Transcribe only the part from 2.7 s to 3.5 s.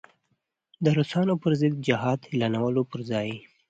پر ځای.